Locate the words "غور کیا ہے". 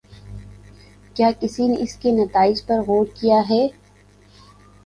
2.87-3.67